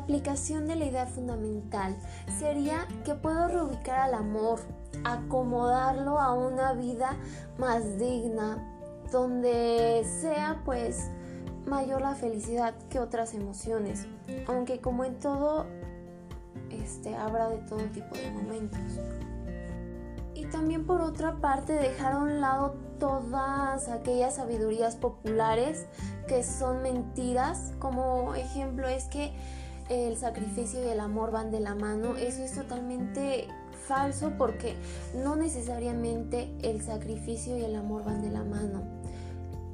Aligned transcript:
aplicación 0.00 0.66
de 0.66 0.76
la 0.76 0.84
idea 0.84 1.06
fundamental 1.06 1.96
sería 2.38 2.86
que 3.04 3.14
puedo 3.14 3.48
reubicar 3.48 4.00
al 4.00 4.14
amor, 4.14 4.60
acomodarlo 5.04 6.18
a 6.18 6.32
una 6.32 6.72
vida 6.72 7.16
más 7.58 7.98
digna, 7.98 8.58
donde 9.10 10.04
sea 10.20 10.60
pues 10.64 11.10
mayor 11.66 12.00
la 12.00 12.14
felicidad 12.14 12.74
que 12.88 12.98
otras 12.98 13.34
emociones, 13.34 14.06
aunque 14.46 14.80
como 14.80 15.04
en 15.04 15.18
todo 15.18 15.66
este 16.70 17.16
habrá 17.16 17.48
de 17.48 17.58
todo 17.58 17.80
tipo 17.92 18.16
de 18.16 18.30
momentos. 18.30 18.80
Y 20.34 20.46
también 20.46 20.86
por 20.86 21.00
otra 21.00 21.36
parte 21.36 21.72
dejar 21.72 22.12
a 22.12 22.18
un 22.18 22.40
lado 22.40 22.74
todas 22.98 23.88
aquellas 23.88 24.36
sabidurías 24.36 24.96
populares 24.96 25.86
que 26.28 26.42
son 26.42 26.82
mentiras, 26.82 27.72
como 27.78 28.34
ejemplo 28.34 28.88
es 28.88 29.04
que 29.04 29.32
el 29.90 30.16
sacrificio 30.16 30.82
y 30.84 30.88
el 30.88 31.00
amor 31.00 31.32
van 31.32 31.50
de 31.50 31.58
la 31.58 31.74
mano, 31.74 32.16
eso 32.16 32.42
es 32.44 32.54
totalmente 32.54 33.48
falso 33.88 34.32
porque 34.38 34.76
no 35.14 35.34
necesariamente 35.34 36.48
el 36.62 36.80
sacrificio 36.80 37.58
y 37.58 37.64
el 37.64 37.74
amor 37.74 38.04
van 38.04 38.22
de 38.22 38.30
la 38.30 38.44
mano. 38.44 38.82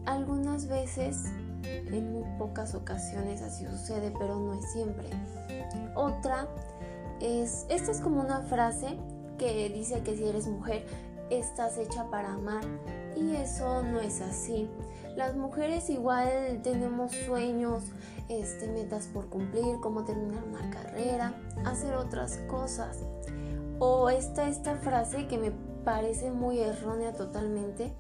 Algunas 0.07 0.69
veces, 0.69 1.25
en 1.65 2.13
muy 2.13 2.25
pocas 2.39 2.75
ocasiones 2.75 3.43
así 3.43 3.67
sucede, 3.67 4.11
pero 4.19 4.39
no 4.41 4.55
es 4.55 4.73
siempre. 4.73 5.07
Otra 5.95 6.49
es, 7.21 7.67
esta 7.69 7.91
es 7.91 8.01
como 8.01 8.21
una 8.21 8.41
frase 8.41 8.97
que 9.37 9.69
dice 9.69 10.01
que 10.01 10.17
si 10.17 10.25
eres 10.25 10.47
mujer 10.47 10.87
estás 11.31 11.79
hecha 11.79 12.11
para 12.11 12.33
amar 12.33 12.65
y 13.17 13.37
eso 13.37 13.83
no 13.83 14.01
es 14.01 14.21
así. 14.21 14.69
Las 15.17 15.35
mujeres 15.35 15.89
igual 15.89 16.61
tenemos 16.63 17.13
sueños, 17.13 17.85
este, 18.29 18.69
metas 18.69 19.07
por 19.07 19.29
cumplir, 19.29 19.81
como 19.81 20.05
terminar 20.05 20.43
una 20.45 20.71
carrera, 20.71 21.35
hacer 21.65 21.95
otras 21.95 22.37
cosas. 22.49 22.99
O 23.79 24.11
está 24.11 24.49
esta 24.49 24.77
frase 24.77 25.27
que 25.27 25.39
me 25.39 25.53
parece 25.85 26.31
muy 26.31 26.61
errónea 26.61 27.13
totalmente, 27.13 27.93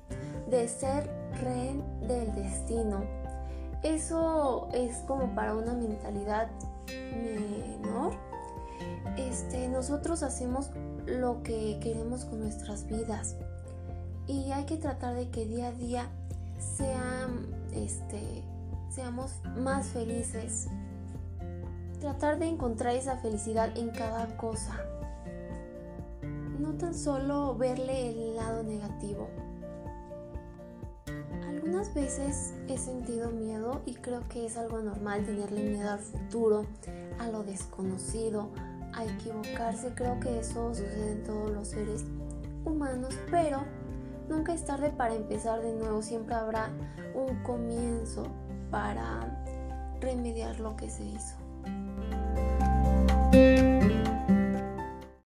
de 0.51 0.69
ser 0.69 1.11
rehén 1.43 1.83
del 2.07 2.35
destino. 2.35 3.05
Eso 3.83 4.69
es 4.73 4.99
como 5.07 5.35
para 5.35 5.55
una 5.55 5.73
mentalidad 5.73 6.49
menor. 6.89 8.13
Este, 9.17 9.69
nosotros 9.69 10.23
hacemos 10.23 10.71
lo 11.07 11.43
que 11.43 11.79
queremos 11.81 12.25
con 12.25 12.41
nuestras 12.41 12.87
vidas 12.87 13.37
y 14.27 14.51
hay 14.53 14.65
que 14.65 14.77
tratar 14.77 15.15
de 15.15 15.29
que 15.31 15.47
día 15.47 15.69
a 15.69 15.73
día 15.73 16.09
sean, 16.59 17.47
este, 17.73 18.43
seamos 18.91 19.41
más 19.57 19.87
felices. 19.87 20.69
Tratar 22.01 22.39
de 22.39 22.47
encontrar 22.47 22.95
esa 22.95 23.17
felicidad 23.19 23.77
en 23.77 23.91
cada 23.91 24.37
cosa. 24.37 24.81
No 26.59 26.73
tan 26.75 26.95
solo 26.95 27.57
verle 27.57 28.11
el 28.11 28.37
lado 28.37 28.63
negativo. 28.63 29.29
Algunas 31.47 31.95
veces 31.95 32.55
he 32.69 32.79
sentido 32.79 33.31
miedo 33.31 33.83
y 33.87 33.95
creo 33.95 34.27
que 34.29 34.47
es 34.47 34.57
algo 34.57 34.81
normal 34.81 35.25
tenerle 35.25 35.63
miedo 35.63 35.91
al 35.91 35.99
futuro, 35.99 36.67
a 37.19 37.29
lo 37.29 37.43
desconocido, 37.45 38.51
a 38.97 39.05
equivocarse. 39.05 39.93
Creo 39.95 40.19
que 40.21 40.41
eso 40.41 40.75
sucede 40.75 41.13
en 41.13 41.23
todos 41.25 41.51
los 41.51 41.69
seres 41.69 42.05
humanos, 42.65 43.15
pero 43.31 43.63
nunca 44.29 44.55
es 44.55 44.65
tarde 44.65 44.91
para 44.91 45.15
empezar 45.15 45.63
de 45.63 45.75
nuevo. 45.75 46.03
Siempre 46.03 46.35
habrá 46.35 46.71
un 47.15 47.43
comienzo 47.43 48.27
para 48.71 49.45
remediar 50.01 50.59
lo 50.61 50.77
que 50.77 50.91
se 50.91 51.05
hizo. 51.05 51.37